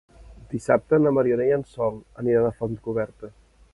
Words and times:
Dissabte 0.53 0.99
na 1.03 1.11
Mariona 1.17 1.47
i 1.49 1.53
en 1.57 1.65
Sol 1.75 1.99
aniran 2.25 2.49
a 2.49 2.57
Fontcoberta. 2.63 3.31